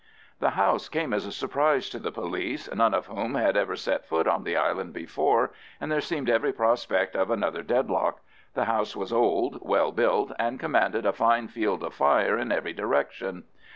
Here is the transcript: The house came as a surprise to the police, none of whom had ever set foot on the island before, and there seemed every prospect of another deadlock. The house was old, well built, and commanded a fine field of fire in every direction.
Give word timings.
The 0.39 0.49
house 0.57 0.89
came 0.89 1.13
as 1.13 1.27
a 1.27 1.31
surprise 1.31 1.87
to 1.89 1.99
the 1.99 2.11
police, 2.11 2.67
none 2.73 2.95
of 2.95 3.05
whom 3.05 3.35
had 3.35 3.55
ever 3.55 3.75
set 3.75 4.07
foot 4.07 4.27
on 4.27 4.43
the 4.45 4.57
island 4.57 4.93
before, 4.93 5.51
and 5.79 5.91
there 5.91 6.01
seemed 6.01 6.27
every 6.27 6.51
prospect 6.51 7.15
of 7.15 7.29
another 7.29 7.61
deadlock. 7.61 8.19
The 8.55 8.65
house 8.65 8.95
was 8.95 9.13
old, 9.13 9.59
well 9.61 9.91
built, 9.91 10.31
and 10.39 10.59
commanded 10.59 11.05
a 11.05 11.13
fine 11.13 11.49
field 11.49 11.83
of 11.83 11.93
fire 11.93 12.35
in 12.35 12.51
every 12.51 12.73
direction. 12.73 13.43